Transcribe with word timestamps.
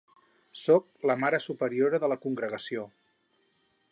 Sóc 0.61 0.87
la 1.09 1.15
mare 1.25 1.41
superiora 1.43 2.01
de 2.05 2.11
la 2.13 2.19
congregació. 2.25 2.89